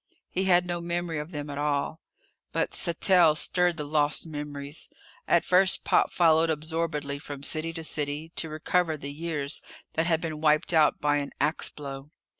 He 0.31 0.45
had 0.45 0.65
no 0.65 0.81
memory 0.81 1.19
of 1.19 1.29
them 1.29 1.47
at 1.51 1.59
all. 1.59 2.01
But 2.51 2.73
Sattell 2.73 3.35
stirred 3.35 3.77
the 3.77 3.83
lost 3.83 4.25
memories. 4.25 4.89
At 5.27 5.45
first 5.45 5.83
Pop 5.83 6.11
followed 6.11 6.49
absorbedly 6.49 7.19
from 7.19 7.43
city 7.43 7.71
to 7.73 7.83
city, 7.83 8.31
to 8.35 8.49
recover 8.49 8.97
the 8.97 9.11
years 9.13 9.61
that 9.93 10.07
had 10.07 10.19
been 10.19 10.41
wiped 10.41 10.73
out 10.73 10.99
by 10.99 11.17
an 11.17 11.33
axe 11.39 11.69
blow. 11.69 12.09